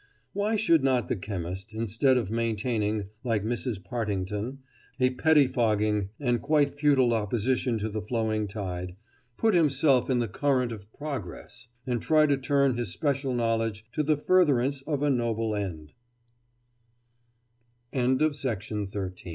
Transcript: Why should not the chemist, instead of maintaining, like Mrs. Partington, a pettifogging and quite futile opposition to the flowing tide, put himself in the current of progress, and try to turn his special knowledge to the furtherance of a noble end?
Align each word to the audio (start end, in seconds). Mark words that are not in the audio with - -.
Why 0.33 0.55
should 0.55 0.83
not 0.83 1.09
the 1.09 1.15
chemist, 1.15 1.75
instead 1.75 2.17
of 2.17 2.31
maintaining, 2.31 3.09
like 3.23 3.43
Mrs. 3.43 3.83
Partington, 3.83 4.57
a 4.99 5.11
pettifogging 5.11 6.09
and 6.19 6.41
quite 6.41 6.73
futile 6.79 7.13
opposition 7.13 7.77
to 7.77 7.87
the 7.87 8.01
flowing 8.01 8.47
tide, 8.47 8.95
put 9.37 9.53
himself 9.53 10.09
in 10.09 10.17
the 10.17 10.27
current 10.27 10.71
of 10.71 10.91
progress, 10.91 11.67
and 11.85 12.01
try 12.01 12.25
to 12.25 12.35
turn 12.37 12.77
his 12.77 12.89
special 12.91 13.35
knowledge 13.35 13.85
to 13.91 14.01
the 14.01 14.17
furtherance 14.17 14.81
of 14.87 15.03
a 15.03 15.11
noble 15.11 15.53
end? 15.53 15.93